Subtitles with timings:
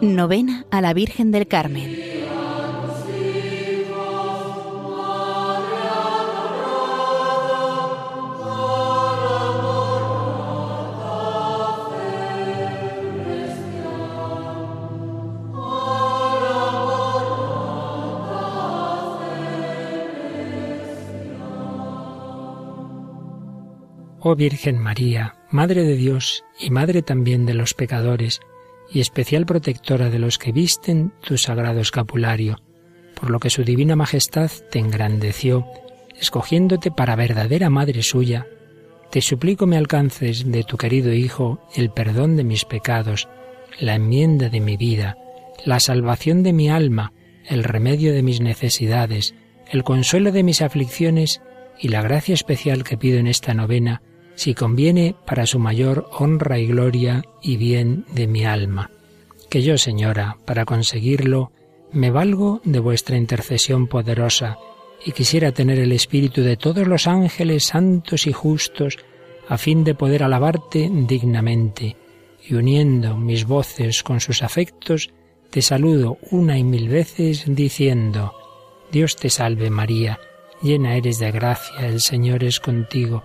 [0.00, 1.96] Novena a la Virgen del Carmen.
[24.20, 28.40] Oh Virgen María, Madre de Dios y Madre también de los pecadores,
[28.90, 32.60] y especial protectora de los que visten tu sagrado escapulario,
[33.14, 35.66] por lo que su divina majestad te engrandeció,
[36.18, 38.46] escogiéndote para verdadera madre suya,
[39.10, 43.28] te suplico me alcances de tu querido Hijo el perdón de mis pecados,
[43.80, 45.16] la enmienda de mi vida,
[45.64, 47.12] la salvación de mi alma,
[47.46, 49.34] el remedio de mis necesidades,
[49.70, 51.40] el consuelo de mis aflicciones
[51.78, 54.02] y la gracia especial que pido en esta novena
[54.38, 58.88] si conviene para su mayor honra y gloria y bien de mi alma.
[59.50, 61.50] Que yo, Señora, para conseguirlo,
[61.90, 64.56] me valgo de vuestra intercesión poderosa,
[65.04, 68.98] y quisiera tener el espíritu de todos los ángeles santos y justos,
[69.48, 71.96] a fin de poder alabarte dignamente,
[72.48, 75.10] y uniendo mis voces con sus afectos,
[75.50, 78.34] te saludo una y mil veces diciendo,
[78.92, 80.20] Dios te salve María,
[80.62, 83.24] llena eres de gracia, el Señor es contigo,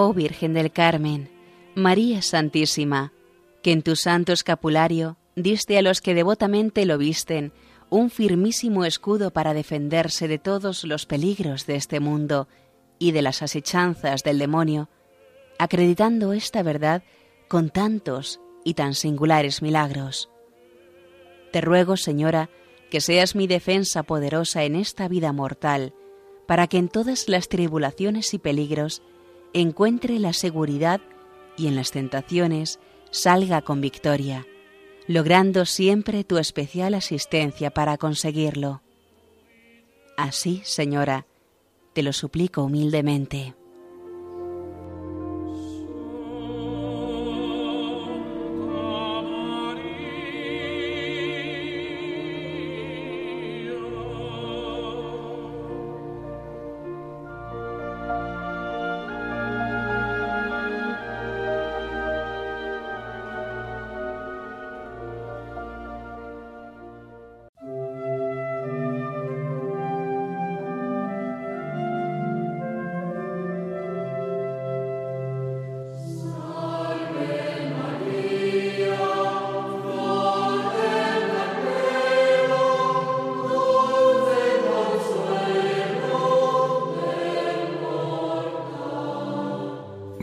[0.00, 1.28] Oh Virgen del Carmen,
[1.74, 3.12] María Santísima,
[3.64, 7.52] que en tu santo escapulario diste a los que devotamente lo visten
[7.90, 12.46] un firmísimo escudo para defenderse de todos los peligros de este mundo
[13.00, 14.88] y de las asechanzas del demonio,
[15.58, 17.02] acreditando esta verdad
[17.48, 20.30] con tantos y tan singulares milagros.
[21.50, 22.50] Te ruego, Señora,
[22.88, 25.92] que seas mi defensa poderosa en esta vida mortal,
[26.46, 29.02] para que en todas las tribulaciones y peligros
[29.52, 31.00] encuentre la seguridad
[31.56, 32.78] y en las tentaciones
[33.10, 34.46] salga con victoria,
[35.06, 38.82] logrando siempre tu especial asistencia para conseguirlo.
[40.16, 41.26] Así, Señora,
[41.92, 43.54] te lo suplico humildemente.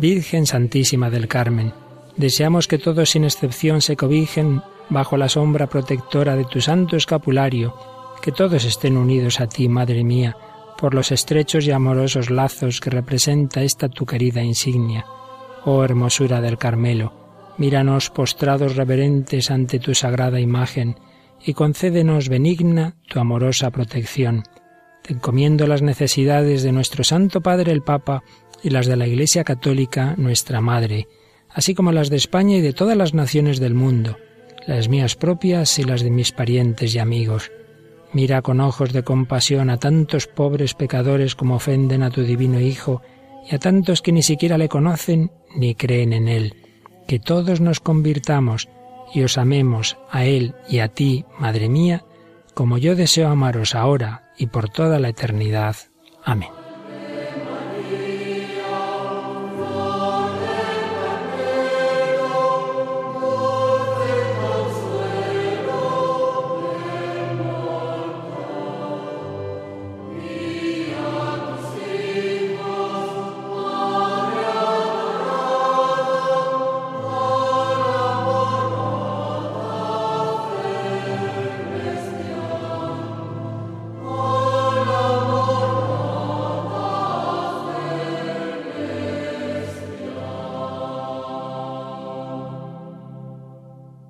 [0.08, 1.74] Virgen Santísima del Carmen,
[2.16, 7.74] deseamos que todos sin excepción se cobijen bajo la sombra protectora de tu santo escapulario,
[8.22, 10.38] que todos estén unidos a ti, Madre mía,
[10.78, 15.08] por los estrechos y amorosos lazos que representa esta tu querida insignia.
[15.64, 21.00] Oh hermosura del Carmelo, míranos postrados reverentes ante tu sagrada imagen,
[21.44, 24.44] y concédenos benigna tu amorosa protección.
[25.02, 28.24] Te encomiendo las necesidades de nuestro Santo Padre el Papa,
[28.66, 31.08] y las de la Iglesia Católica, nuestra Madre,
[31.50, 34.18] así como las de España y de todas las naciones del mundo,
[34.66, 37.52] las mías propias y las de mis parientes y amigos.
[38.12, 43.04] Mira con ojos de compasión a tantos pobres pecadores como ofenden a tu divino Hijo
[43.48, 46.56] y a tantos que ni siquiera le conocen ni creen en Él.
[47.08, 48.68] Que todos nos convirtamos
[49.14, 52.04] y os amemos a Él y a ti, Madre mía,
[52.56, 55.76] como yo deseo amaros ahora y por toda la eternidad.
[56.24, 56.65] Amén.